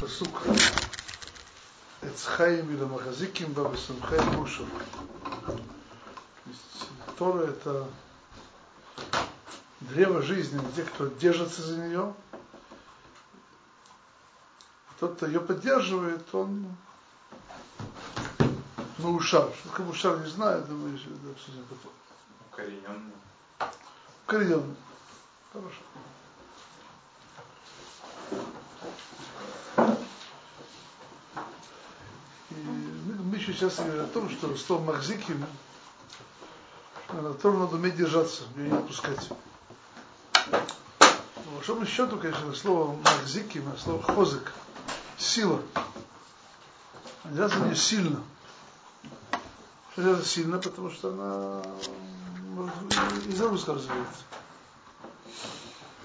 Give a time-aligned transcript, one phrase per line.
[0.00, 0.46] פסוק
[2.02, 4.64] עץ חיים ולמחזיקים בה ושמחי מושו.
[7.18, 7.84] Тора это
[9.82, 12.14] древо жизни, те, кто держится за нее,
[15.05, 16.65] тот, кто ее поддерживает, он
[18.97, 19.51] Маушар.
[19.59, 21.91] Что такое Маушар, не знаю, думаю, что это обсудим потом.
[22.51, 23.13] Укорененный.
[24.25, 24.75] Укорененный.
[25.53, 25.81] Хорошо.
[33.35, 35.45] еще сейчас говорит о том, что слово Махзиким,
[37.11, 39.29] на том надо уметь держаться, ее не отпускать.
[40.33, 44.51] По большому счету, конечно, слово Махзиким, слово Хозик,
[45.25, 45.61] сила.
[47.25, 48.21] Держаться не сильно.
[49.91, 51.61] Что держаться сильно, потому что она
[53.25, 54.23] из русска развивается.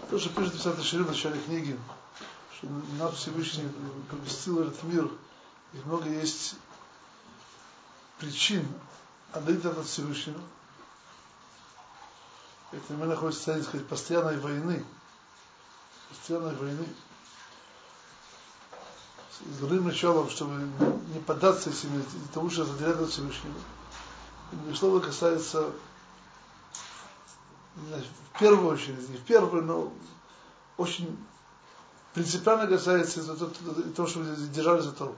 [0.09, 1.79] То, что пишет Писатель Ширин в начале книги,
[2.57, 2.67] что
[2.99, 3.69] нас Всевышний
[4.11, 5.09] поместил этот мир,
[5.73, 6.57] и много есть
[8.19, 8.67] причин
[9.33, 10.41] отдалить от Всевышнего.
[12.73, 14.85] Это мы находимся состоянии, сказать, постоянной войны.
[16.09, 16.87] Постоянной войны.
[19.47, 20.69] С другим началом, чтобы
[21.15, 23.55] не поддаться этим, тому, что задирать от Всевышнего.
[24.53, 25.73] И безусловно, касается
[27.75, 29.93] в первую очередь, не в первую, но
[30.77, 31.17] очень
[32.15, 33.23] принципиально касается
[33.95, 35.17] того, чтобы держали за Тору.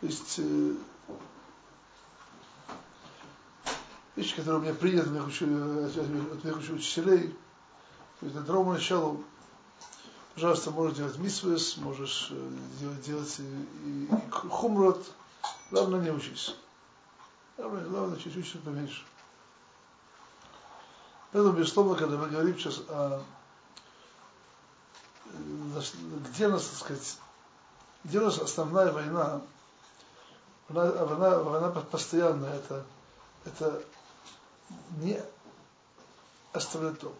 [0.00, 0.74] То есть э,
[4.16, 7.28] вещи, которые у меня приняты от моих, от моих учителей,
[8.18, 9.24] то есть на другому началу,
[10.34, 15.04] пожалуйста, можешь делать мисвес, можешь э, делать, делать и, и хумрот,
[15.70, 16.56] главное не учись.
[17.56, 19.04] Главное, главное чуть учись поменьше.
[21.32, 23.22] Поэтому, безусловно, когда мы говорим сейчас о
[25.24, 25.80] э,
[26.30, 27.18] где нас, так сказать,
[28.04, 29.40] где у нас основная война,
[30.68, 32.84] она, она, постоянно это,
[33.44, 33.82] это
[34.98, 35.20] не
[36.52, 37.14] оставляет то.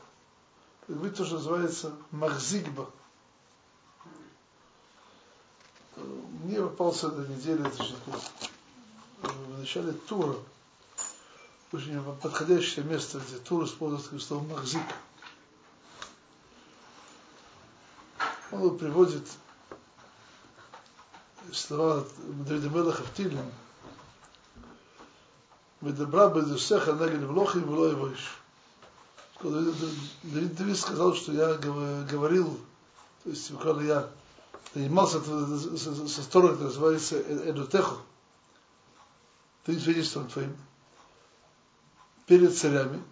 [0.88, 2.90] Быть то, что называется махзигба.
[5.96, 7.84] Мне попался на неделе, это
[9.22, 10.36] в начале тура,
[11.72, 14.82] очень подходящее место, где тур использует слово махзик.
[18.50, 19.26] Он приводит
[21.52, 22.04] слова
[22.46, 23.50] Давида Мелаха в Тилин,
[25.80, 28.10] Медабра Бедусеха Нагель Влохи и Вло его
[30.22, 32.60] Давид Давид сказал, что я говорил,
[33.24, 34.08] то есть буквально я
[34.74, 37.96] занимался со стороны, которая называется э, Эдутеху,
[39.64, 40.56] ты свидетельством твоим,
[42.26, 43.02] перед царями,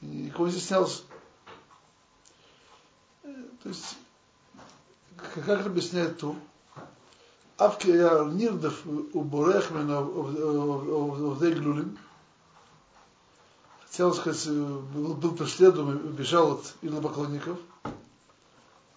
[0.00, 1.02] и никого не стеснялся.
[3.22, 3.96] Э, то есть,
[5.16, 6.36] как объясняет Тур,
[7.56, 11.98] Авки я нирдов э, у Бурехмина в Деглюлин,
[13.86, 17.58] хотел сказать, был, был преследуем, убежал от идолопоклонников–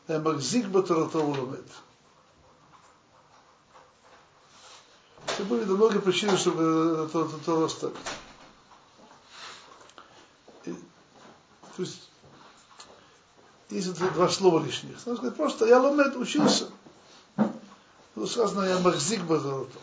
[0.08, 1.66] Махзик Батаратову ломит.
[5.26, 7.96] Это были много причин, чтобы это, это, это оставить.
[10.64, 12.10] То есть,
[13.70, 15.06] есть два слова лишних.
[15.06, 16.70] Надо сказать, просто я ломет учился.
[18.16, 19.78] Тут сказано, я махзик базаруту.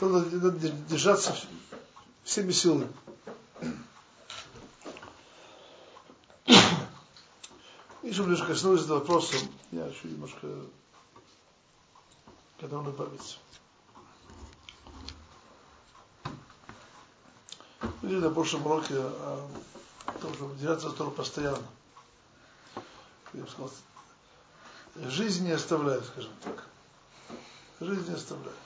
[0.00, 1.34] Надо держаться
[2.22, 2.86] всеми силами.
[8.12, 9.34] И чтобы лишь коснулись этого вопроса,
[9.70, 10.46] я хочу немножко
[12.60, 13.40] к этому добавить.
[18.02, 19.48] Говорили на прошлом уроке о
[20.20, 21.62] том, чтобы держаться за Тору постоянно.
[23.32, 23.70] Я бы сказал,
[25.08, 26.68] жизнь не оставляет, скажем так
[27.80, 28.58] жизнь не оставляет.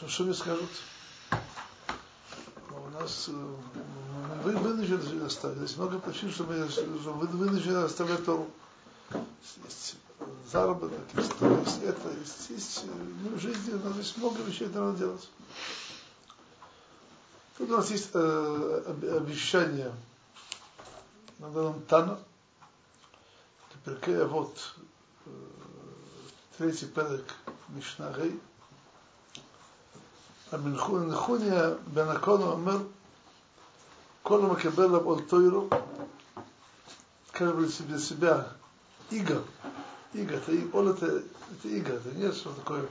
[0.00, 0.70] Что, что мне скажут?
[2.70, 3.32] У нас э,
[4.44, 5.60] вы вынуждены оставить.
[5.60, 8.48] Есть много причин, что мы вынуждены оставлять Тору.
[9.62, 9.96] Есть
[10.50, 12.88] заработок, есть то, есть это, есть, есть э,
[13.24, 15.30] ну, в жизни у нас есть много вещей, которые надо делать.
[17.58, 19.92] Тут у нас есть э, обещание
[21.40, 22.18] на данном Тана,
[23.84, 24.76] Перкея, вот,
[25.26, 25.30] э,
[26.56, 27.34] третий педек
[30.53, 32.77] Мишнагей, נחוניה בן הקונו אומר,
[34.23, 35.69] כל המקבל על תוירו,
[37.27, 38.47] скажем для себя,
[39.11, 39.43] иго.
[40.13, 41.05] Иго, это, он это,
[41.51, 42.87] это иго, это нет что такое.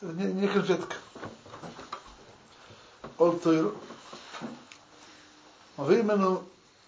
[0.00, 0.96] Не, не конфетка.
[3.18, 3.74] Ол тойру.
[5.78, 6.42] מביא ממנו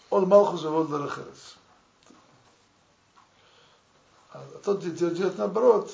[0.09, 1.55] עול מלכוס ועול דרך ארץ.
[4.32, 5.93] А тот делает наоборот.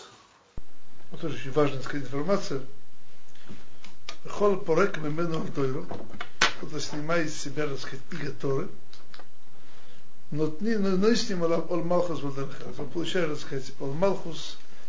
[1.10, 2.60] Вот тоже очень важная сказать, информация.
[4.29, 5.85] Хол порек мемену Тойру.
[6.57, 8.69] Кто-то снимает из себя, так сказать, иго Торы.
[10.31, 12.79] Но не но с ним ол Малхус Вадерхас.
[12.79, 13.95] Он получает, так сказать, ол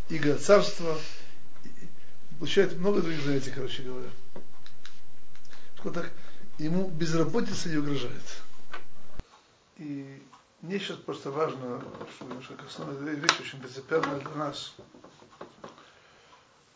[0.09, 0.97] иго царства.
[2.39, 4.11] Получает много других занятий, короче говоря.
[5.77, 6.11] Что так,
[6.59, 8.23] ему безработица не угрожает.
[9.79, 10.23] И
[10.61, 11.83] мне сейчас просто важно,
[12.43, 14.75] что основная вещь очень принципиальная для нас,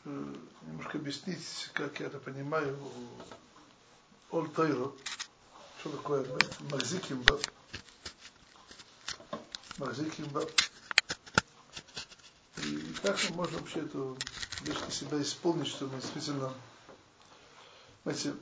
[0.04, 0.34] э,
[0.66, 2.76] немножко объяснить, как я это понимаю,
[4.30, 4.92] Оль Тойро,
[5.80, 6.26] что такое?
[6.70, 7.38] Махзикимба,
[9.78, 10.48] Махзикимба,
[12.58, 14.16] и как мы можем вообще эту
[14.62, 16.52] вещь для себя исполнить, чтобы мы действительно,
[18.04, 18.34] знаете,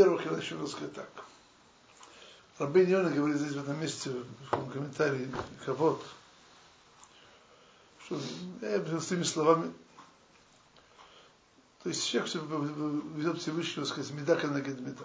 [0.00, 1.10] Во-первых, я хочу рассказать так.
[2.56, 4.10] Рабин Йона говорит здесь в этом месте,
[4.50, 5.30] в комментарии,
[5.66, 6.00] кого
[8.06, 8.18] что
[8.62, 9.70] я простыми словами,
[11.82, 12.30] то есть человек
[13.14, 15.04] ведет Всевышнего, сказать, медака на меда.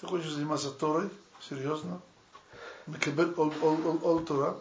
[0.00, 1.10] Ты хочешь заниматься Торой,
[1.46, 2.00] серьезно,
[2.86, 4.56] Мекабель ол, ол, ол, ол Тора,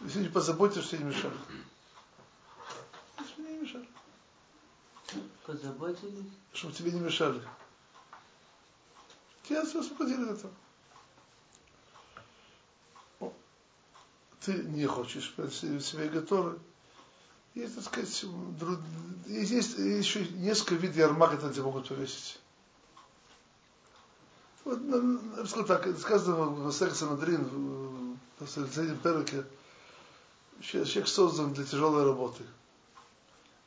[0.00, 1.38] если не позаботишься, не мешали.
[3.20, 3.88] Если не мешали.
[5.48, 6.26] Позаботились?
[6.52, 7.40] Чтобы тебе не мешали.
[9.44, 10.52] Тебя освободили от этого.
[14.40, 16.58] Ты не хочешь себя готовы.
[17.54, 18.24] Есть, так сказать,
[19.26, 22.38] есть, еще несколько видов ярмак, которые тебе могут повесить.
[24.66, 29.46] Вот, я бы сказал так, сказано в Сексе Мадрин, в Среднем Переке,
[30.60, 32.44] человек создан для тяжелой работы.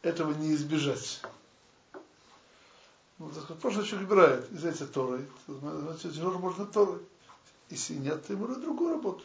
[0.04, 1.24] Этого не избежать.
[3.22, 7.06] Ну, так прошлый человек выбирает, из Торой, значит, тяжело можно Торой.
[7.70, 9.24] Если нет, то ему другую работу.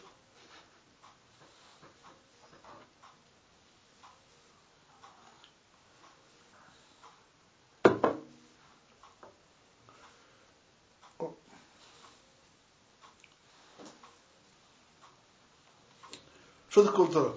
[16.69, 17.33] Что такое Тора?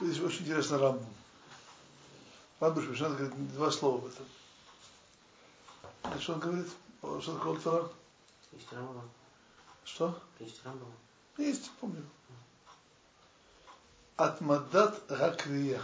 [0.00, 1.06] Здесь очень интересно Рамбам.
[2.58, 4.26] Рамбам Шмишан говорит два слова об этом.
[6.20, 6.68] Что он говорит?
[7.00, 7.90] Что такое Тора?
[8.52, 9.10] Есть Рамбам.
[9.84, 10.22] Что?
[10.38, 10.92] Есть Рамбам.
[11.36, 12.04] Есть, помню.
[14.16, 15.82] Атмадат Гакрия.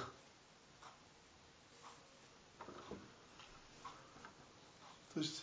[5.14, 5.42] То есть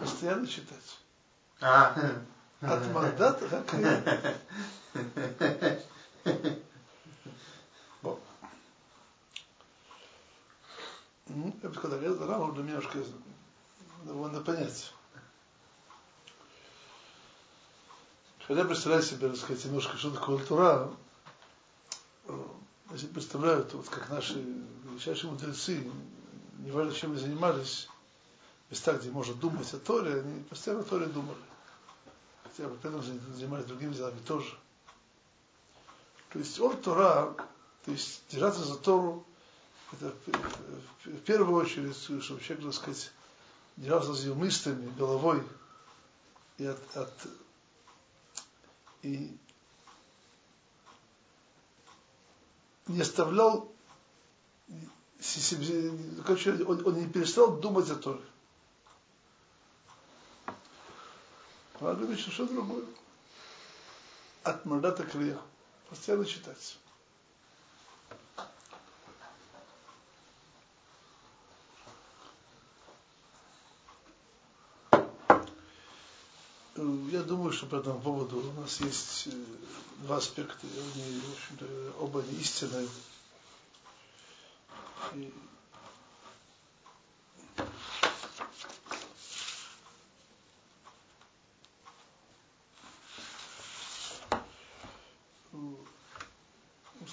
[0.00, 0.98] постоянно читать.
[2.60, 4.30] Атмадат Гакрия.
[8.02, 8.20] Бог.
[11.28, 12.98] Ну, я бы сказал, это рано для меня немножко
[14.04, 14.92] довольно понять.
[18.46, 20.90] Хотя представляю себе, так сказать, немножко, что такое культура,
[22.90, 24.34] если представляю, то вот как наши
[24.84, 25.90] величайшие мудрецы,
[26.58, 27.88] неважно чем они занимались,
[28.70, 31.38] места, где можно думать о Торе, они постоянно о Торе думали.
[32.42, 33.02] Хотя при этом
[33.34, 34.54] занимались другими делами тоже.
[36.30, 37.34] То есть он Тора,
[37.84, 39.24] то есть держаться за Тору,
[39.92, 40.12] это
[41.04, 43.12] в первую очередь, чтобы человек, так сказать,
[43.76, 45.42] ее мыслями, головой,
[46.58, 47.12] и от, от
[49.02, 49.36] и
[52.86, 53.74] не оставлял
[56.24, 58.20] короче, он, он не перестал думать о Торе.
[61.80, 62.84] Надо говорить, что другое.
[64.42, 65.38] От Мардата Крия
[65.88, 66.78] постоянно читать.
[77.10, 79.30] Я думаю, что по этому поводу у нас есть э,
[79.98, 82.88] два аспекта, они, в общем-то, оба не истинные.
[85.14, 85.32] И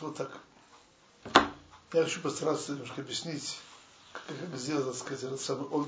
[0.01, 0.40] вот так.
[1.94, 3.60] Я хочу постараться немножко объяснить,
[4.13, 5.88] как, как сделать, так сказать, этот самый Оль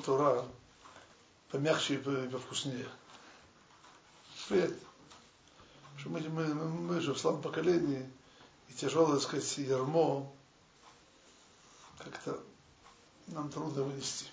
[1.50, 2.88] помягче и повкуснее.
[4.50, 4.76] Приятно.
[5.98, 8.10] Что мы, мы, мы же в слабом поколении,
[8.70, 10.30] и тяжелое, так сказать, ярмо
[11.98, 12.40] как-то
[13.28, 14.26] нам трудно вынести.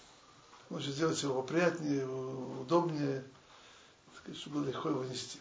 [0.69, 3.25] Лучше сделать его приятнее, удобнее,
[4.17, 5.39] сказать, чтобы было легко его нести.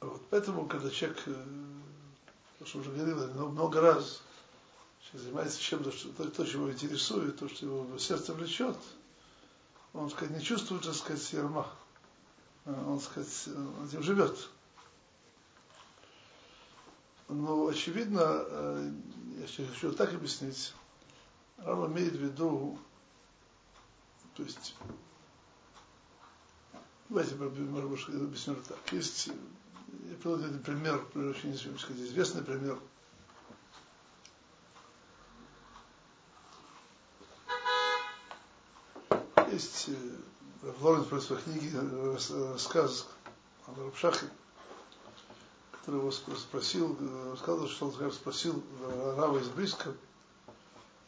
[0.00, 0.22] Вот.
[0.30, 1.44] Поэтому, когда человек, э,
[2.58, 4.22] то, что уже говорил много раз,
[5.12, 8.76] занимается чем-то, что, то, то, что его интересует, то, что его сердце влечет,
[9.94, 11.66] он, так сказать, не чувствует, так сказать, ерма.
[12.66, 14.48] Он, так сказать, он этим живет.
[17.28, 18.92] Но, очевидно, э,
[19.46, 20.74] я хочу так объяснить,
[21.58, 22.78] Рав имеет в виду,
[24.34, 24.76] то есть,
[27.08, 27.50] давайте, быть,
[28.14, 28.78] объясню так.
[28.92, 32.78] Есть, я приведу один пример, очень известный пример.
[39.50, 39.88] Есть
[40.66, 41.80] в Лоренс в своей книге
[42.52, 43.06] рассказ
[43.66, 44.26] о Рабшахе,
[45.70, 46.98] который его спросил,
[47.30, 48.62] рассказывал, что он спросил
[49.16, 49.94] Рава из Бриска,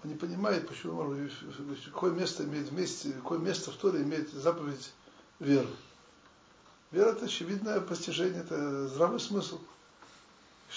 [0.05, 1.13] он не понимает, почему,
[1.87, 4.93] какое место имеет вместе, какое место в Торе имеет заповедь
[5.41, 5.69] веры.
[6.93, 9.59] Вера это очевидное постижение, это здравый смысл.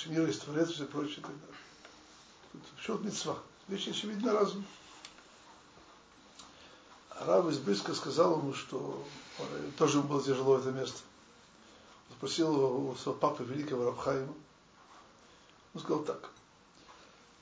[0.07, 1.21] Мир есть Творец и все прочее.
[1.21, 2.65] Так далее.
[2.81, 3.37] Счет мецва.
[3.67, 4.65] Вещь очевидно разум.
[7.21, 9.05] А Рав из близко сказал ему, что
[9.77, 10.97] тоже ему было тяжело это место.
[12.17, 14.33] Спросил его у своего папы великого Рабхайма.
[15.75, 16.31] Он сказал так.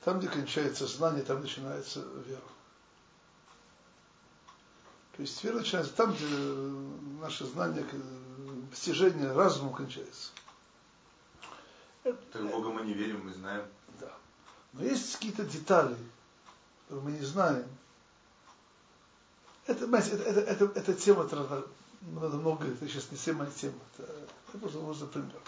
[0.04, 2.42] Там, где кончается знание, там начинается вера.
[5.16, 6.26] То есть вера начинается там, где
[7.22, 7.86] наше знание,
[8.70, 10.32] достижение разума кончается.
[12.02, 13.64] Так Бога мы не верим, мы знаем.
[13.98, 14.12] Да.
[14.74, 15.96] Но есть какие-то детали,
[16.82, 17.66] которые мы не знаем.
[19.70, 21.22] Это, это, это, это, это тема,
[22.02, 23.78] надо много, это сейчас не тема, а тема.
[23.98, 24.12] Это,
[24.48, 25.40] это просто, просто пример.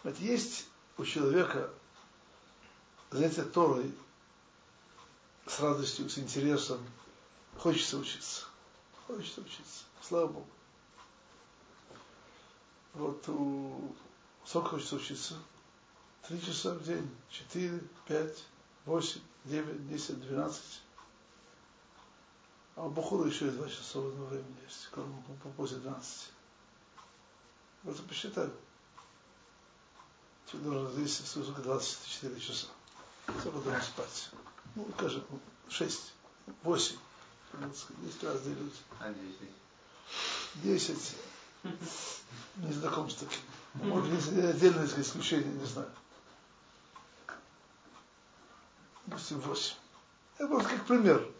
[0.00, 1.70] Знаете, есть у человека
[3.10, 3.92] занятие Торой
[5.46, 6.80] с радостью, с интересом.
[7.58, 8.44] Хочется учиться.
[9.06, 9.84] Хочется учиться.
[10.00, 10.48] Слава Богу.
[12.94, 13.94] Вот у
[14.46, 15.34] сколько хочется учиться?
[16.26, 18.44] Три часа в день, четыре, пять,
[18.86, 20.80] восемь, девять, десять, двенадцать.
[22.82, 25.12] А Бухура еще и два часа свободного времени есть, кроме
[25.54, 26.28] после двенадцати.
[27.82, 28.50] Вот посчитаю.
[30.46, 32.68] Тебе нужно здесь сколько 24 часа.
[33.38, 34.30] Сколько должен спать?
[34.76, 35.22] Ну, скажем,
[35.68, 36.14] 6,
[36.62, 36.96] 8.
[37.98, 38.76] 10 разные люди.
[38.98, 40.94] А 10?
[40.94, 41.16] 10.
[42.56, 43.42] Не знаком с таким.
[43.74, 45.90] Может, есть отдельное исключение, не знаю.
[49.04, 49.74] Допустим, 8.
[50.38, 51.30] Это просто как пример.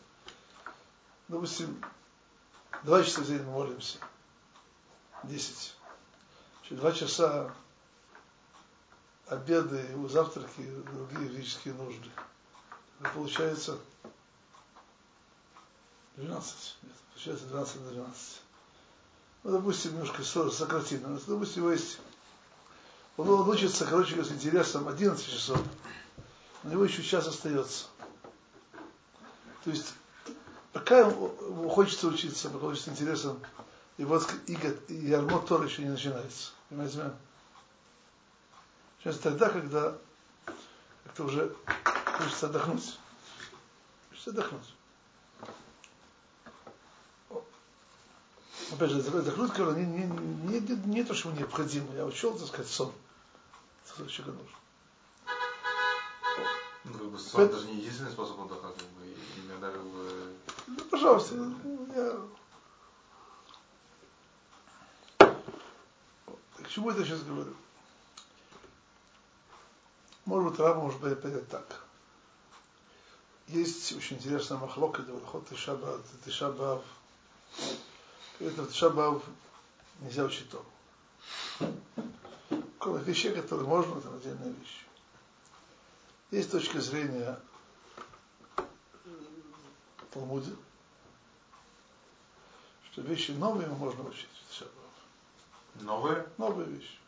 [1.31, 1.81] Допустим,
[2.83, 3.99] 2 часа в день мы молимся.
[5.23, 5.77] 10.
[6.63, 7.55] Через 2 часа
[9.29, 12.11] обеды, завтраки, другие физические нужды.
[12.99, 13.79] Это получается
[16.17, 16.79] 12.
[16.83, 18.41] Нет, получается 12 на 12.
[19.45, 21.03] Ну, допустим, немножко сократим.
[21.05, 22.01] Но, допустим, его есть...
[23.17, 25.63] Он, он учится, короче говоря, с интересом 11 часов.
[26.65, 27.87] У него еще час остается.
[29.63, 29.95] То есть,
[30.73, 33.41] пока ему хочется учиться, пока хочется интересом,
[33.97, 34.27] и вот
[34.89, 36.53] ярмо Тор еще не начинается.
[36.69, 37.13] Понимаете?
[39.01, 39.97] Сейчас тогда, когда
[41.05, 41.57] как-то уже
[42.19, 42.99] хочется отдохнуть.
[44.11, 44.75] Хочется отдохнуть.
[48.73, 51.93] Опять же, когда не, не, не, не, не то, что необходимо.
[51.95, 52.93] Я учел, так сказать, сон.
[53.93, 54.45] Это еще нужно.
[56.85, 57.55] Ну, как бы сон это...
[57.55, 58.77] даже не единственный способ отдохнуть,
[59.45, 60.20] иногда как бы...
[60.71, 61.35] Ну, пожалуйста,
[61.97, 62.21] я...
[66.63, 67.55] К чему это сейчас говорю?
[70.27, 71.85] Может быть, Рав может понять так.
[73.49, 76.85] Есть очень интересная махлока, где выход Тишаба, Тишабав.
[78.39, 79.25] Это Тишабав
[80.01, 80.67] нельзя учить Тору.
[82.79, 84.87] Кроме вещей, которые можно, это отдельная вещь.
[86.31, 87.41] Есть точка зрения
[90.11, 90.53] Талмуде,
[92.91, 94.75] что вещи новые можно учить в Тишабав.
[95.77, 96.27] Новые?
[96.37, 96.99] Новые вещи.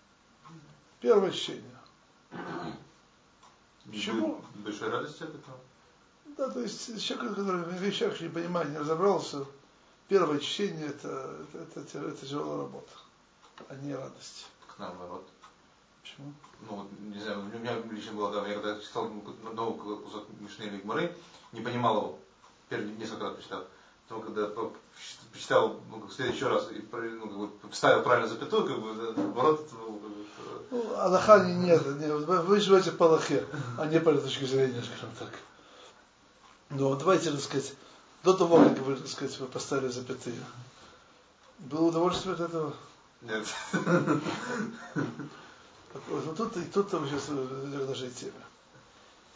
[1.00, 1.78] Первое чтение.
[3.85, 4.44] Почему?
[4.54, 5.59] Большой радости от этого?
[6.37, 9.44] Да, то есть человек, который в вещах не понимает, не разобрался,
[10.09, 12.92] первое чтение это, это, это, это тяжелая работа,
[13.68, 14.47] а не радость.
[14.68, 15.26] К наоборот.
[16.02, 16.32] Почему?
[16.68, 20.78] Ну, не знаю, у меня лично было, да, я когда читал новый кусок Мишны или
[20.78, 21.14] Гмары,
[21.52, 22.18] не понимал его,
[22.73, 23.64] первый несколько раз прочитал,
[24.09, 24.50] Потом, когда
[25.33, 29.67] почитал ну, в следующий раз и ну, как бы, вставил правильно запятую, как бы, наоборот,
[29.67, 30.26] это был как бы,
[30.71, 33.47] ну, Аллаха не, нет, не, вы живете по Аллахе,
[33.79, 35.31] а не по точке зрения, скажем так.
[36.71, 37.75] Но давайте, так сказать,
[38.25, 40.37] до того, как вы, так сказать, вы поставили запятые,
[41.59, 42.75] было удовольствие от этого?
[43.23, 43.47] Нет.
[46.09, 48.33] Вот тут, и тут там сейчас в нашей теме.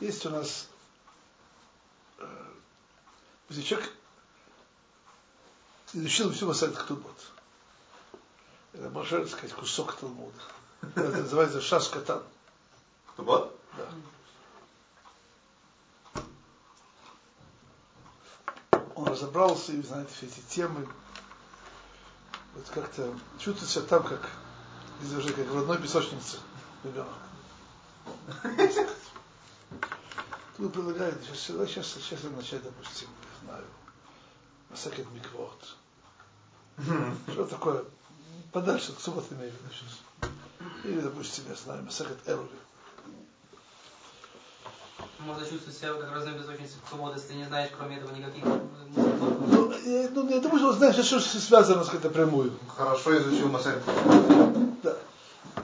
[0.01, 0.69] Есть у нас
[3.49, 3.91] если человек
[5.93, 7.17] изучил всю Масаль Ктубот,
[8.73, 10.43] это можно сказать кусок Талмуда.
[10.95, 12.23] Это называется Шаш Катан.
[13.13, 13.59] Ктубот?
[13.77, 13.89] Да.
[18.95, 20.89] Он разобрался и знает все эти темы.
[22.55, 24.31] Вот как-то чувствует себя там, как,
[25.03, 26.39] уже как в родной песочнице
[26.83, 27.13] ребенок.
[30.57, 33.09] Тут предлагает, сейчас, сейчас, сейчас начать, допустим,
[33.41, 33.65] не знаю,
[34.71, 35.77] Масакет Миквот.
[37.33, 37.85] Что такое?
[38.53, 40.31] Подальше, к субботе имею в виду сейчас.
[40.85, 42.49] Или, допустим, я знаю, Масакет Эрули.
[45.19, 48.45] Можно чувствовать себя как разной песочнице в субботу, если ты не знаешь, кроме этого, никаких
[48.45, 52.53] ну, я, ну, я думаю, что он знает, что связано с этой прямую.
[52.77, 53.83] Хорошо изучил Масакет.
[54.83, 54.97] Да.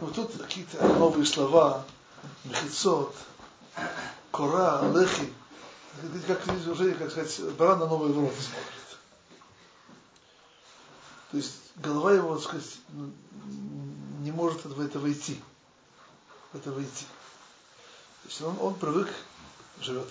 [0.01, 1.85] Но тут какие-то новые слова,
[2.45, 3.15] мехицот,
[4.31, 5.33] кора, лехи,
[6.27, 8.83] как уже, как сказать, баран на новый рот смотрит.
[11.31, 12.79] То есть голова его, так сказать,
[14.21, 15.41] не может в это войти.
[16.53, 17.07] В это войти.
[18.23, 19.09] То есть он, он привык,
[19.81, 20.09] живет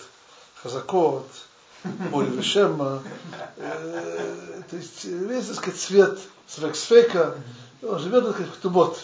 [0.62, 1.26] хазакот,
[2.10, 3.02] море Вишема,
[3.56, 7.36] э, то есть весь, так сказать, цвет свексфека,
[7.82, 8.98] он живет, так сказать, в Ктубот.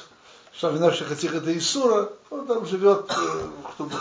[0.60, 4.00] Хотих это Исура, он там живет э, в Ктубот.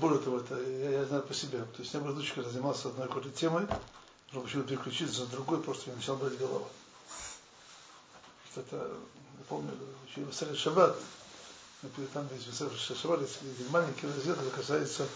[0.00, 1.58] Более того, это я, я знаю по себе.
[1.58, 3.66] То есть я предыдущий, когда занимался одной какой-то темой,
[4.32, 6.66] но почему переключиться за другой, просто я начал болеть голова.
[8.50, 9.72] Что это, я помню,
[10.08, 10.96] еще в Сарит Шаббат,
[12.12, 15.06] там есть в Сарит Шаббат, есть маленький раздел, это касается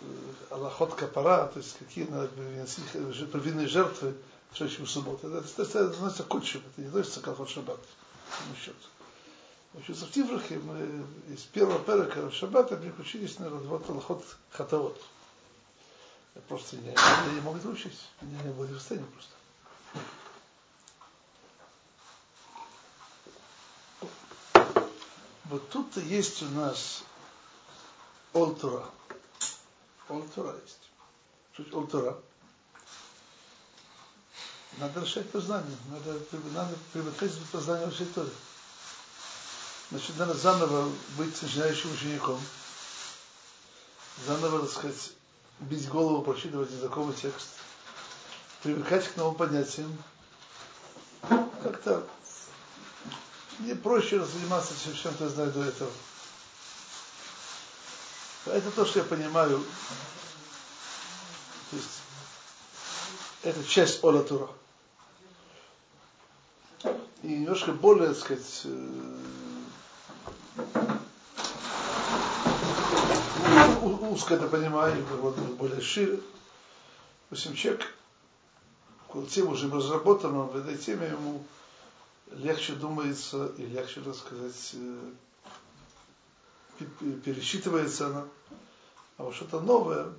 [0.00, 0.04] э,
[0.50, 4.14] Аллахот Капара, то есть какие надо приносить провинные жертвы
[4.52, 5.28] в следующую субботу.
[5.28, 7.80] Это, это, это относится к это не относится к Аллахот Шаббат.
[8.62, 8.74] Счет.
[9.74, 15.00] Значит, в Тиврахе мы из первого перека Шаббата переключились на вот Аллахот Хатаот.
[16.36, 17.98] Я просто не, я не мог это учить.
[18.22, 19.34] Я не был в состоянии просто.
[25.46, 27.02] Вот тут-то есть у нас
[28.32, 28.84] Олтура.
[30.08, 30.90] Олтура есть.
[31.56, 32.16] Чуть Олтура.
[34.78, 35.76] Надо решать познание.
[35.90, 36.20] Надо,
[36.52, 38.30] надо привыкать к познанию решать Торы.
[39.94, 42.40] Значит, надо заново быть начинающим учеником.
[44.26, 45.12] Заново, так сказать,
[45.60, 47.46] бить голову, прочитывать знакомый текст.
[48.64, 49.96] Привыкать к новым понятиям.
[51.62, 52.04] Как-то
[53.60, 55.92] мне проще заниматься чем, то я знаю до этого.
[58.46, 59.64] Это то, что я понимаю.
[61.70, 62.00] То есть,
[63.44, 64.48] это часть Ола Тура.
[67.22, 68.66] И немножко более, так сказать,
[70.56, 70.98] э,
[74.10, 76.20] узко это понимаю, вот более шире.
[77.30, 77.94] В общем, человек,
[79.30, 81.44] тема уже разработана, в этой теме ему
[82.32, 85.12] легче думается и легче, так сказать, э,
[87.24, 88.24] пересчитывается она.
[89.16, 90.12] А вот что-то новое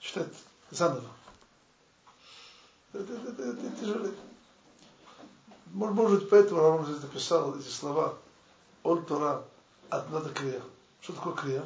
[0.00, 0.32] читать
[0.70, 1.08] заново.
[2.92, 4.14] Это, это, это, это тяжелее.
[5.72, 8.16] Может быть, поэтому Раван здесь написал эти слова
[8.84, 9.44] «Он Тора
[9.98, 10.62] от надо крия».
[11.00, 11.64] Что такое крия?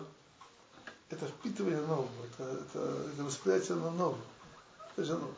[1.10, 4.20] Это впитывание нового, это, это, это восприятие на новое.
[4.92, 5.34] Это же новое.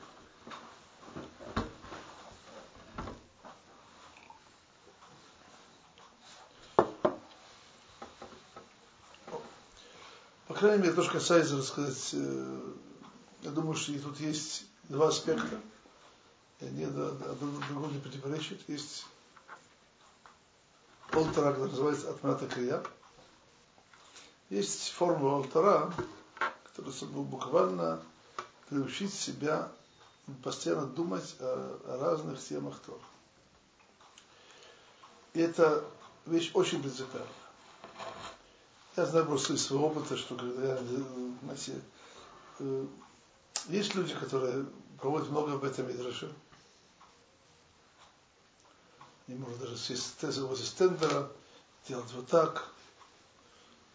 [10.48, 12.72] По крайней мере, то, что касается, рассказать, э,
[13.42, 15.60] я думаю, что тут есть два аспекта.
[16.60, 17.12] И они одно
[17.68, 18.58] другому не противоречат.
[18.66, 19.06] Есть
[21.10, 22.82] полтора, который называется Атмата Крия.
[24.48, 25.92] Есть формула Алтара,
[26.64, 28.02] которая буквально
[28.68, 29.70] приучить себя
[30.42, 33.00] постоянно думать о, о разных темах Тора.
[35.34, 35.84] И это
[36.26, 37.28] вещь очень принципиальная.
[38.96, 40.78] Я знаю просто из своего опыта, что когда я,
[41.42, 41.80] знаете,
[42.58, 42.86] э,
[43.68, 44.66] есть люди, которые
[44.98, 46.32] проводят много об этом Мидраше.
[49.30, 51.30] Не может даже сесть возле стендера,
[51.86, 52.66] делать вот так,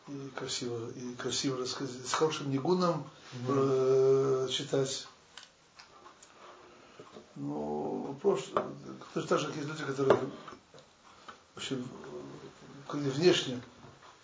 [0.08, 3.06] и красиво, и красиво рассказать, с хорошим нигуном
[3.50, 5.06] э, читать.
[7.36, 8.46] Ну, вопрос,
[9.14, 11.86] точно так же, как есть люди, которые в общем,
[12.94, 13.62] внешне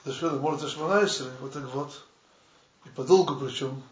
[0.05, 2.05] совершенно может зашманайся, вот так вот,
[2.85, 3.83] и подолгу причем.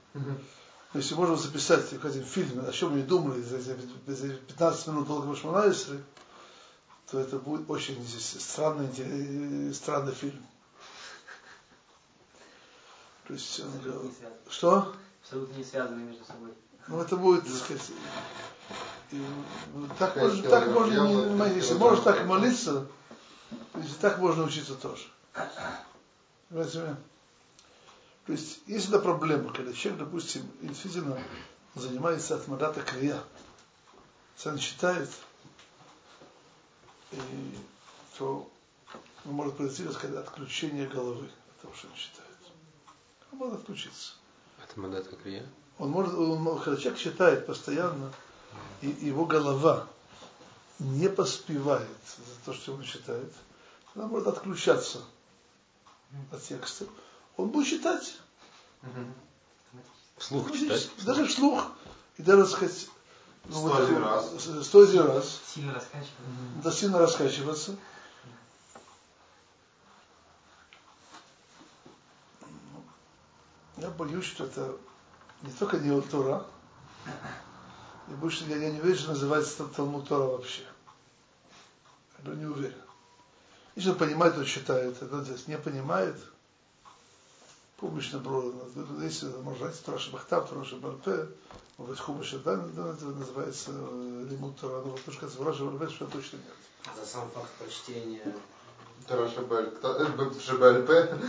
[0.93, 5.35] Если можно записать в один фильм, о чем они думали за эти 15 минут долго
[5.35, 6.01] Шманайсры,
[7.11, 10.45] то это будет очень странный, странный фильм.
[13.27, 14.13] То есть, он,
[14.49, 14.93] что?
[15.23, 16.51] Абсолютно не связаны между собой.
[16.87, 17.91] Ну, это будет, так сказать,
[19.11, 19.23] и,
[19.97, 22.87] так, можно, так можно, не, если можно так молиться,
[23.75, 25.03] если так можно учиться тоже.
[26.49, 26.95] Понимаете?
[28.25, 31.17] То есть, есть эта проблема, когда человек, допустим, действительно
[31.75, 33.19] занимается атмадата крия,
[34.45, 35.28] он считает, и,
[38.17, 38.49] то
[39.25, 42.29] может произойти, так сказать, отключение головы от того, что он считает.
[43.31, 44.13] Он может отключиться.
[44.63, 45.45] Атмадата крия?
[45.77, 48.13] Он может, он, когда человек считает постоянно,
[48.81, 49.87] и его голова
[50.79, 53.33] не поспевает за то, что он считает,
[53.95, 55.03] она может отключаться
[56.31, 56.85] от текста
[57.39, 58.17] он будет читать.
[60.17, 60.89] Вслух Ну, читать?
[61.05, 61.71] Даже вслух.
[62.17, 62.89] И даже, сказать,
[63.49, 64.31] ну, Сто вот, один раз.
[64.63, 65.41] Сто один раз.
[65.47, 66.13] Сильно раскачивается.
[66.63, 67.75] Да сильно раскачиваться.
[73.77, 74.75] Я боюсь, что это
[75.41, 76.45] не только не Тора,
[78.07, 80.63] и больше я, я не уверен, что называется Талмуд Тора вообще.
[82.23, 82.81] Я не уверен.
[83.75, 86.17] Если он понимает, он читает, а здесь не понимает,
[87.79, 88.53] публично было,
[89.01, 91.29] если можно знать, Тора Шабахтав, Тора Шабарпе,
[91.77, 95.53] может быть, Хумыш, да, да, это называется э, Лимут Тора, но вот то, что Тора
[95.53, 96.95] Шабарпе, что точно нет.
[96.99, 98.35] За сам факт прочтения.
[99.07, 99.73] Тара Шабель.
[99.81, 101.19] э, Шабель-П.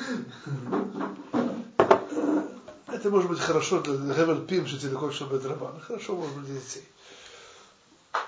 [2.88, 5.80] Это может быть хорошо для Гевель Пим, что тебе хочешь, рабан.
[5.80, 6.86] Хорошо, может быть, для детей.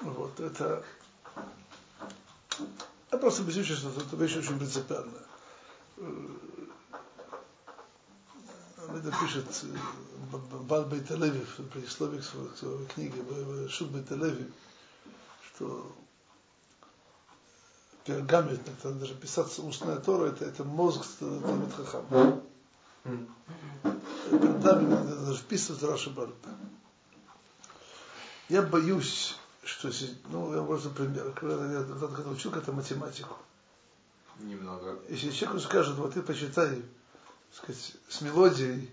[0.00, 0.84] Вот, это...
[3.10, 5.31] Я просто боюсь, что это вещь очень принципиальная.
[9.02, 10.36] Это пишет э,
[10.68, 14.48] Бал Бейталеви в предисловии к своей, книге Шут Бейталеви,
[15.48, 15.92] что
[18.04, 22.42] пергамент, это даже писаться устная Тора, это, это мозг Талмит Хахам.
[24.30, 26.50] Пергамент, это даже вписывать Раши Барпе.
[28.48, 29.90] Я боюсь, что
[30.30, 33.36] ну, я просто пример, когда я когда учил как-то математику,
[34.38, 35.00] Немного.
[35.08, 36.82] если человеку скажут, вот ты почитай,
[37.54, 38.90] сказать, с мелодией,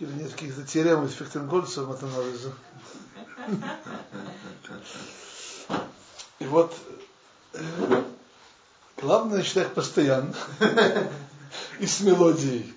[0.00, 2.52] или нет каких-то теорем из Фихтенгольца матанализа.
[6.38, 6.74] И вот
[7.52, 8.02] э,
[8.96, 10.34] главное читать постоянно
[11.80, 12.72] и с мелодией.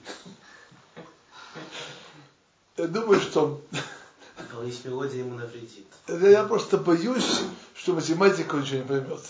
[2.78, 3.62] Я думаю, что
[4.54, 5.86] Но есть мелодия ему навредит.
[6.08, 7.41] я просто боюсь,
[7.76, 9.22] что математика ничего не поймет.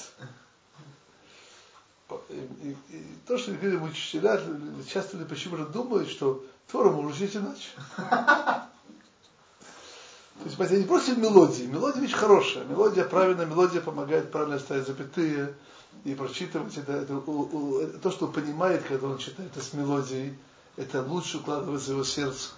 [2.31, 4.39] И, и- то, что говорили учителя,
[4.91, 7.69] часто ли почему-то думают, что Тора можно учить иначе.
[7.97, 8.67] То
[10.45, 11.63] есть, понимаете, не просто мелодии.
[11.63, 12.63] Мелодия вещь хорошая.
[12.65, 15.53] Мелодия правильная, мелодия помогает правильно ставить запятые
[16.03, 16.93] и прочитывать это.
[16.93, 20.37] это у- у- это то, что он понимает, когда он читает это с мелодией,
[20.77, 22.49] это лучше укладывается в его сердце.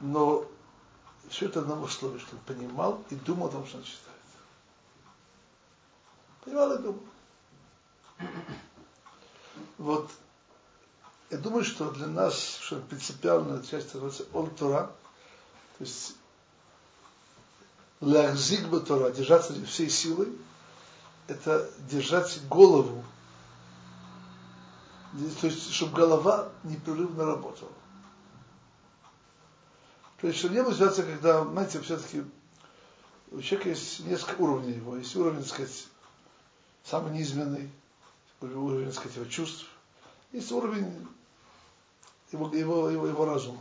[0.00, 0.44] Но
[1.30, 4.02] все это одного условия, что он понимал и думал о том, что он читает.
[6.44, 7.00] Понимал и думал.
[9.78, 10.10] Вот
[11.30, 14.92] я думаю, что для нас, что принципиальная часть называется Ол Тора,
[15.78, 16.14] то есть
[18.00, 20.28] Лахзик бы Тора, держаться всей силой,
[21.28, 23.04] это держать голову,
[25.40, 27.72] то есть, чтобы голова непрерывно работала.
[30.20, 32.24] То есть, чтобы не было ситуации, когда, знаете, все-таки
[33.30, 34.96] у человека есть несколько уровней его.
[34.96, 35.86] Есть уровень, так сказать,
[36.84, 37.70] самый низменный,
[38.42, 39.66] уровень, так сказать, его чувств.
[40.32, 41.06] Есть уровень
[42.32, 43.60] его, его, его, его разума.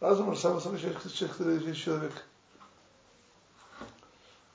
[0.00, 2.24] Разум самый, самый человек, человек, человек.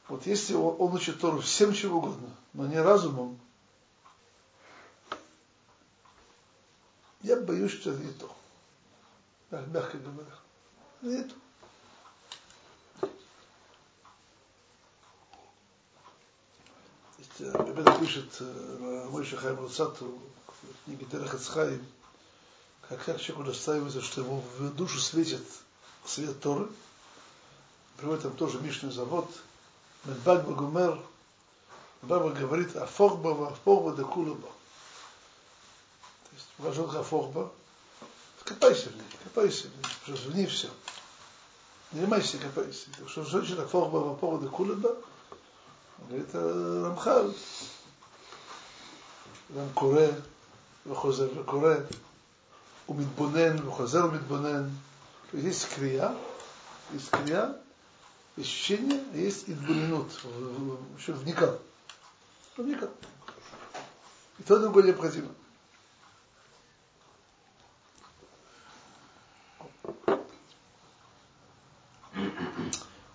[0.08, 3.40] Вот если он, он учит Тору всем чего угодно, но не разумом,
[7.22, 8.36] я боюсь, что это не то.
[9.52, 10.32] Мягко говоря.
[11.02, 11.36] Не то.
[17.40, 21.84] Ребята пишет э, Мойша Хайм Руцату в книге Терех Ацхайм,
[22.88, 25.42] как, как человеку достаивается, что ему в душу светит
[26.06, 26.68] свет Торы.
[27.98, 29.30] Приводит там тоже Мишный завод.
[30.06, 31.00] Медбаг Багумер.
[32.04, 34.50] Баба говорит, а фогба, а фогба да кулаба.
[36.26, 37.50] То есть вошел Хафохба,
[38.44, 40.70] копайся в ней, копайся в ней, потому что в ней все.
[41.94, 42.90] Не занимайся, копайся.
[42.98, 44.98] Так что женщина Фохба по поводу Кулеба,
[46.09, 47.33] говорит Рамхал,
[49.57, 50.07] גם קורא
[50.87, 51.75] וחוזר וקורא,
[52.89, 54.69] ומתבונן וחוזר ומתבונן.
[55.35, 56.15] Есть קריאה,
[56.93, 57.53] есть קריאה,
[58.37, 60.11] есть ощущение, а есть идбунинут,
[60.97, 61.59] еще вникал.
[62.57, 62.89] Вникал.
[64.39, 65.29] И то другое необходимо.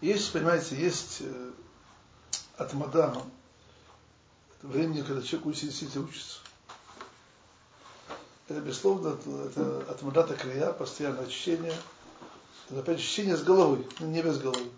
[0.01, 1.23] Есть, понимаете, есть
[2.58, 3.22] э, атмада,
[4.62, 6.40] времени, когда человек действительно учится.
[8.48, 11.74] Это, безусловно, это атмадата крия, постоянное чтение.
[12.70, 14.70] Это, опять чтение с головой, не без головы.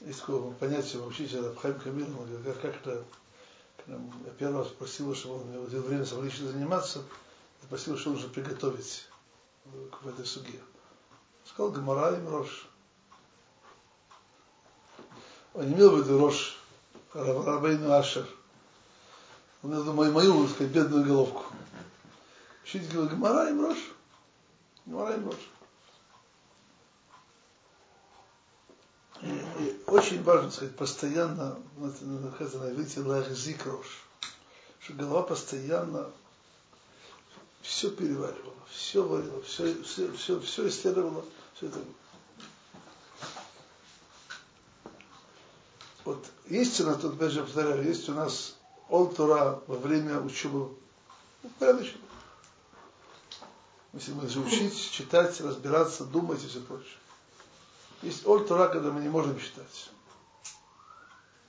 [0.00, 3.04] Есть такое понятие учителя Абхайм Камилова, как, как это,
[3.86, 7.02] я первый раз спросил, чтобы он уделил время самолично заниматься,
[7.62, 9.06] спросил, что нужно приготовить
[9.64, 10.60] в этой суге.
[11.44, 12.68] Сказал Гамара и Мрош.
[15.54, 16.56] Он имел в виду Рош,
[17.14, 18.26] Рабейну Ашер.
[19.62, 21.44] Он имел в виду мою, мою, сказать, бедную головку.
[22.64, 23.78] Учитель говорил, Гамара и Мрош.
[24.86, 25.38] Гамара и Мрош.
[29.22, 33.86] И, и очень важно, сказать, постоянно находиться на иврите лахзик рош,
[34.80, 36.10] что голова постоянно
[37.62, 41.78] все переваривала, все варила, все, все, все, все исследовала, все это.
[46.04, 48.56] Вот истина, тут опять же повторяю, есть у нас
[48.88, 50.76] Олтура во время учебы
[51.42, 52.00] ну, порядочно.
[53.92, 56.98] Мы же учить, читать, разбираться, думать и все прочее.
[58.02, 59.90] Есть Оль Тора, когда мы не можем читать.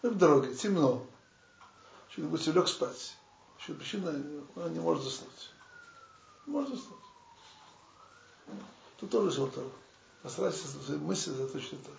[0.03, 1.03] Мы в дороге, темно.
[2.09, 3.15] Что-нибудь лег спать.
[3.59, 4.09] Еще причина,
[4.55, 5.51] он не может заснуть.
[6.45, 6.99] Не может заснуть.
[8.97, 9.69] Тут тоже есть Тора.
[10.21, 11.97] Постарайся свои мысли заточить тоже.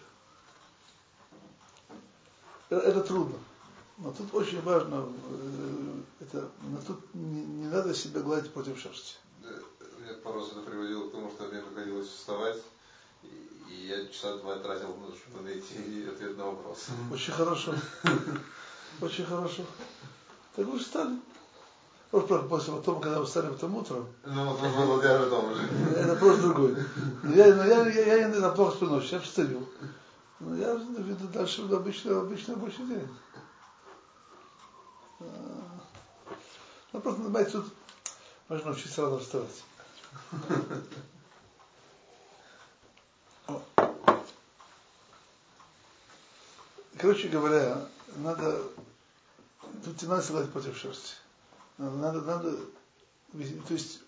[2.70, 3.36] Это, это трудно.
[3.98, 9.14] Но тут очень важно, э, это, но тут не, не надо себя гладить против шерсти.
[9.40, 12.58] Мне пару раз это приводило к тому, что мне приходилось вставать
[13.68, 16.86] и я часа два тратил, ну, чтобы найти ответ на вопрос.
[17.12, 17.74] Очень хорошо.
[19.00, 19.62] Очень хорошо.
[20.54, 21.18] Так вы встали.
[22.10, 24.06] Просто после потом, когда вы встали потом утром.
[24.24, 25.62] Ну, вот было я потом уже.
[25.96, 26.76] Это просто другой.
[27.34, 29.66] Я, но я, я, я иногда плохо сплю ночью, я встаю.
[30.38, 33.08] Но я веду дальше обычный, обычный рабочий день.
[36.92, 37.72] Ну, просто, понимаете, тут
[38.48, 39.64] можно учиться рано вставать.
[46.98, 48.62] Короче говоря, надо,
[49.84, 51.14] тут не надо согласить против шерсти.
[51.78, 52.56] Надо, надо, надо,
[53.68, 54.00] то есть,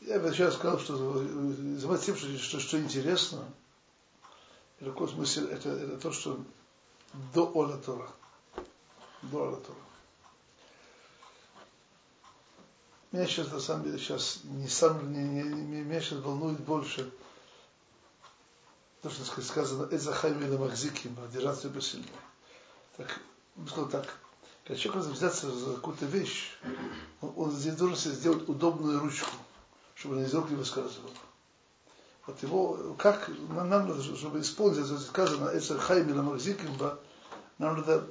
[0.00, 1.22] я сейчас сказал, что
[1.98, 3.44] тем, что, что, что интересно,
[4.80, 6.42] в каком смысле, это, это то, что
[7.34, 8.10] до Оля Тора.
[9.22, 9.78] До Оля Тора.
[13.12, 17.10] Меня сейчас, на самом деле, сейчас не сам, не, не, не, меня сейчас волнует больше
[19.02, 22.08] то, что сказано, Эзахайм или Махзиким, держаться либо сильнее.
[22.96, 23.20] Так,
[23.66, 24.06] сказал так,
[24.64, 26.50] когда человек взяться за какую-то вещь,
[27.20, 29.30] он, он здесь должен себе сделать удобную ручку,
[29.94, 31.12] чтобы она из рук не выскальзывала.
[32.30, 36.76] Вот его, как нам, надо, чтобы использовать, сказано, Эзахайм или Махзиким,
[37.58, 38.06] нам надо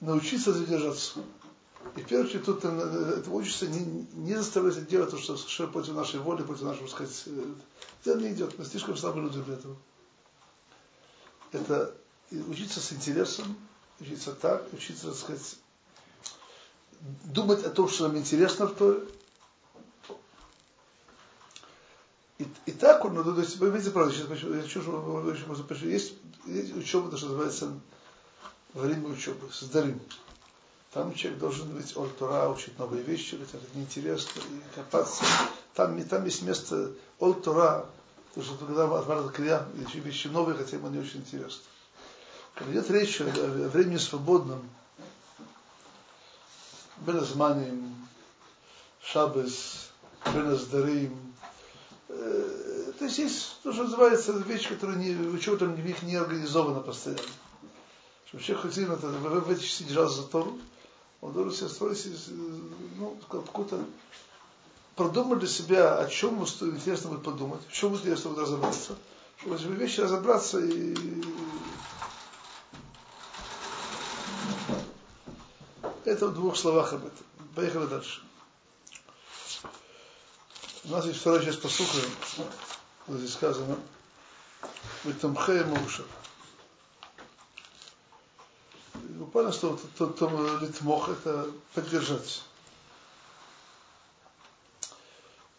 [0.00, 1.20] научиться задержаться.
[1.96, 5.94] И в первую очередь тут это учится не, не заставлять делать то, что совершенно против
[5.94, 7.24] нашей воли, против нашего, сказать,
[8.04, 8.58] дело не идет.
[8.58, 9.76] Мы слишком слабые люди для этого.
[11.52, 11.94] Это
[12.48, 13.56] учиться с интересом,
[14.00, 15.56] учиться так, учиться, так сказать,
[17.24, 19.00] думать о том, что нам интересно в Торе.
[22.64, 26.14] И, так он, ну, то есть, вы видите, правда, сейчас я хочу, что есть,
[26.46, 27.70] есть учеба, то, что называется
[28.72, 30.00] время учебы, с Дарим.
[30.92, 35.22] Там человек должен быть Оль-Тура, учить новые вещи, это неинтересно, и копаться.
[35.74, 37.86] Там, там есть место Оль-Тура,
[38.30, 41.62] потому что когда отварят крия, еще вещи новые, хотя ему не очень интересно.
[42.54, 44.66] Когда идет речь о, времени свободном,
[46.96, 47.94] Беназманим,
[49.02, 49.90] Шабес,
[50.34, 51.29] Беназдарим,
[52.98, 57.22] то есть есть то, что называется вещь, которая не, учетом в них не организована постоянно.
[58.26, 60.58] Чтобы человек хотел в, в, в эти часы держался за Тору,
[61.20, 62.06] он должен себе строить,
[62.98, 63.84] ну, какую-то
[64.96, 68.96] продумать для себя, о чем интересно будет подумать, в чем интересно будет разобраться,
[69.38, 70.94] чтобы эти вещи разобраться и
[76.04, 77.26] Это в двух словах об этом.
[77.54, 78.22] Поехали дальше.
[80.84, 82.10] У нас есть вторая часть послухаем.
[83.08, 83.78] Здесь сказано.
[85.04, 86.04] Витамхея Мауша.
[88.94, 89.78] Буквально слово
[90.60, 92.42] литмох это поддержать.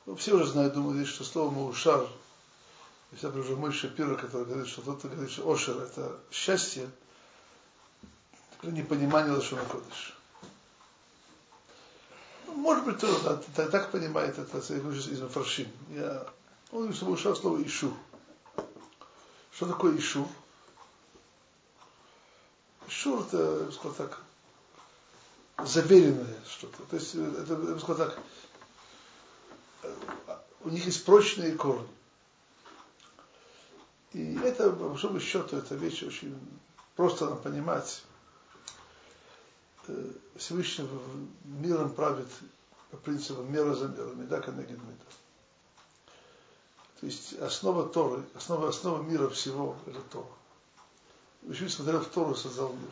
[0.08, 2.08] Ну, все уже знают, думаю, здесь, что слово Маушар,
[3.12, 6.90] если уже мой Шапира, который говорит, что тот, кто говорит, что Ошер это счастье,
[8.62, 10.18] это непонимание Лашона Кодыш.
[12.56, 15.68] Может быть, тоже да, так, так понимает это, из Мафаршим.
[15.90, 16.26] Я,
[16.72, 17.94] он Маушар слово Ишу.
[19.52, 20.28] Что такое Ишу?
[22.88, 24.22] Ишу это, сказал так,
[25.66, 26.84] заверенное что-то.
[26.84, 28.20] То есть, это, я бы сказал так,
[30.64, 31.88] у них есть прочные корни.
[34.14, 36.38] И это, по большому счету, эта вещь очень
[36.96, 38.04] просто нам понимать.
[39.88, 40.88] Э, Всевышний
[41.44, 42.28] миром правит
[42.92, 45.06] по принципу мера за меру, меда канегид меда.
[47.00, 50.28] То есть основа Торы, основа, основа мира всего– это Тора.
[51.42, 52.92] Всевышний смотрел в Тору, создал мир.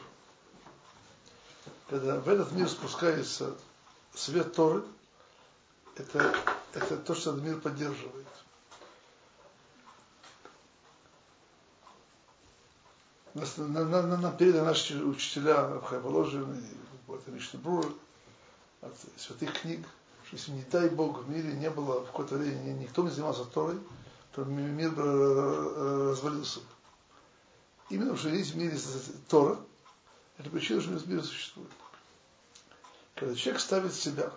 [1.89, 3.55] Когда в этот мир спускается
[4.13, 4.83] свет Торы,
[5.95, 6.35] это
[6.73, 8.27] это то, что этот мир поддерживает.
[13.39, 16.61] Нас, на, на, на, нам переданы наши учителя Хайболожины,
[17.07, 17.87] это Мишнабрура,
[18.81, 19.87] от святых книг,
[20.25, 23.45] что если не дай Бог в мире не было в какое-то время, никто не занимался
[23.45, 23.79] Торой,
[24.33, 26.59] то мир бы развалился.
[27.89, 28.77] Именно потому что есть в мире
[29.29, 29.57] Тора,
[30.37, 31.71] это причина, что мир существует.
[33.15, 34.33] Когда человек ставит себя,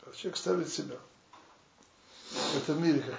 [0.00, 0.96] когда человек ставит себя,
[2.30, 3.18] в этом мире, как,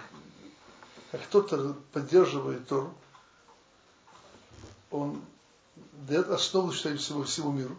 [1.11, 2.93] как кто-то поддерживает Тору,
[4.91, 5.21] он
[6.07, 7.75] дает основу, всего, всему миру.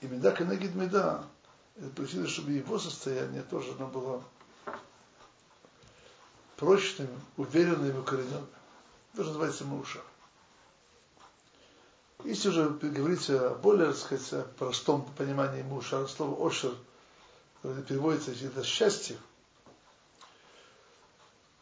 [0.00, 1.24] И меда канегид меда,
[1.76, 4.22] это причина, чтобы его состояние тоже оно было
[6.56, 8.46] прочным, уверенным и укорененным.
[9.12, 10.00] Это же называется муша.
[12.24, 16.74] Если уже говорится о более, так сказать, простом понимании муша, слово ошер,
[17.62, 19.16] переводится это счастье,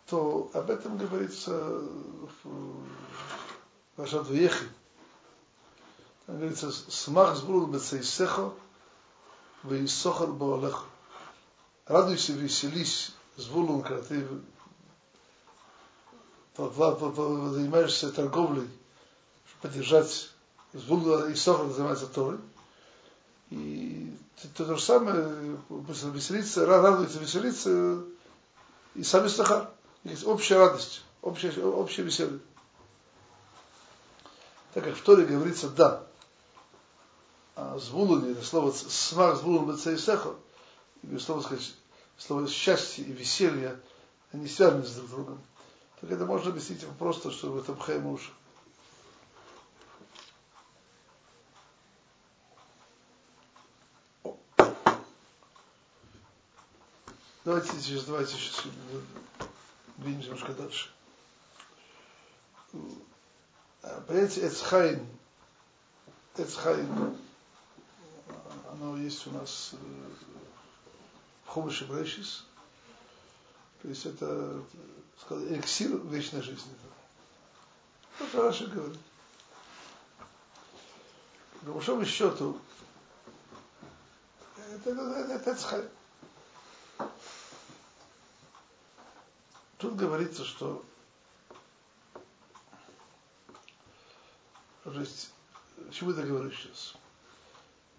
[0.06, 2.84] то об этом говорится в
[3.96, 4.66] Пашат Вехи.
[6.26, 8.52] Там говорится, смах сбрул бецейсехо,
[9.62, 10.84] вейсохар боалех.
[11.86, 14.26] Радуйся, веселись, звулун, когда ты
[16.56, 18.68] занимаешься торговлей,
[19.46, 20.30] чтобы поддержать
[20.72, 22.38] звулун и сохар занимается Торой.
[23.50, 24.16] И
[24.56, 28.02] то, то же самое, веселиться, радуется, веселиться,
[28.94, 29.70] и сами сахар.
[30.04, 32.40] Есть общая радость, общее, общее веселье.
[34.74, 36.04] Так как в Торе говорится «да»,
[37.54, 40.34] а звулуни, это слово смах звулун бецейсехо,
[41.20, 41.74] слово сказать,
[42.18, 43.80] слово счастье и веселье,
[44.32, 45.40] они связаны с друг другом.
[46.00, 48.32] Так это можно объяснить просто, что в этом хайме уж.
[57.44, 58.64] Давайте сейчас, давайте сейчас
[59.98, 60.90] двинемся немножко дальше.
[64.06, 65.06] Понятие עץ חיים,
[66.36, 67.16] עץ חיים,
[68.70, 69.74] оно есть у нас
[71.44, 72.44] в Хумаше בראשית,
[73.82, 74.62] то есть это,
[75.20, 76.72] сказать, эликсир вечной жизни.
[78.18, 78.98] Это что Раши говорит.
[81.64, 82.58] По большому счету,
[84.56, 85.90] это, это, это, это.
[89.76, 90.82] Тут говорится, что
[94.84, 95.32] То есть,
[95.90, 96.94] чему это говорю сейчас?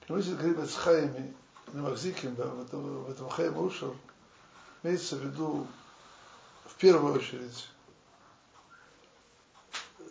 [0.01, 1.35] Понимаете, говорим с Хайми,
[1.73, 3.91] Мавзиким, да, в этом, в этом Хайм Ушер,
[4.83, 5.67] имеется в виду,
[6.65, 7.67] в первую очередь,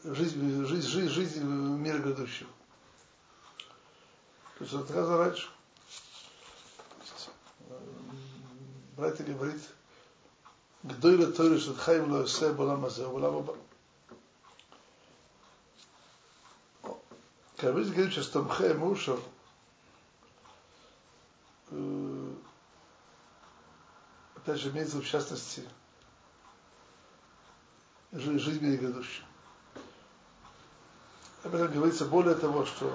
[0.03, 2.51] жизнь, жизнь, жизнь, жизнь мира грядущего.
[4.59, 5.49] То есть он сказал раньше.
[7.69, 7.79] Э,
[8.97, 9.63] Братья говорит,
[10.83, 13.57] Гдойла Ториш Хайм Лосе Баламазе Баламаба.
[17.65, 19.21] Всевышний говорит, что Стамхе Мушев
[21.71, 22.35] э,
[24.37, 25.65] опять же имеется в частности
[28.13, 29.25] жизнь мире грядущая.
[31.43, 32.93] Об этом говорится более того, что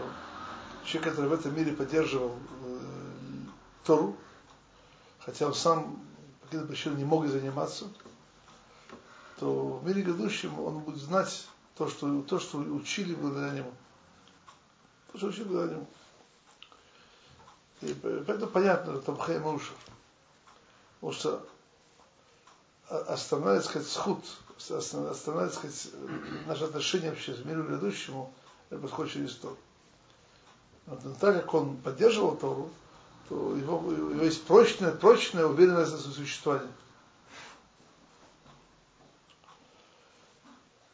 [0.86, 2.80] человек, который в этом мире поддерживал э,
[3.86, 4.16] Тору,
[5.18, 6.00] хотя он сам
[6.42, 7.88] по каким-то причинам не мог заниматься,
[9.40, 13.74] то в мире грядущем он будет знать то, что, то, что учили благодаря нему.
[15.16, 15.88] Что благодаря нему.
[17.82, 19.76] И поэтому понятно, там Хаймушев.
[21.00, 21.48] Потому что
[22.90, 24.20] основная, сказать, сход,
[24.70, 25.90] основная, сказать,
[26.46, 28.34] наше отношение вообще к миру грядущему,
[28.70, 29.58] это подходит через то.
[30.88, 32.70] Но так как он поддерживал Тору,
[33.30, 36.72] то его, у есть прочная, прочная уверенность в существовании.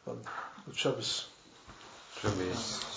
[0.04, 0.30] Ладно,
[0.74, 1.28] Шаббис.
[2.20, 2.95] Шаббис.